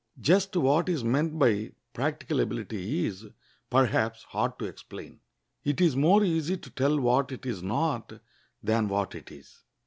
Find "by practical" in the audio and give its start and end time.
1.37-2.39